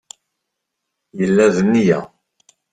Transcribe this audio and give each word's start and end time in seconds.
Yella 1.19 1.45
d 1.55 1.57
nneyya. 1.65 1.99